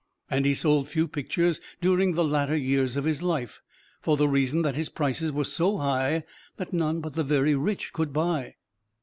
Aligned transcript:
And 0.31 0.45
he 0.45 0.55
sold 0.55 0.89
few 0.89 1.07
pictures 1.07 1.61
during 1.79 2.15
the 2.15 2.23
latter 2.23 2.57
years 2.57 2.97
of 2.97 3.03
his 3.03 3.21
life, 3.21 3.61
for 4.01 4.17
the 4.17 4.27
reason 4.27 4.63
that 4.63 4.73
his 4.75 4.89
prices 4.89 5.31
were 5.31 5.43
so 5.43 5.77
high 5.77 6.23
that 6.57 6.73
none 6.73 7.01
but 7.01 7.13
the 7.13 7.23
very 7.23 7.53
rich 7.53 7.93
could 7.93 8.11
buy. 8.11 8.55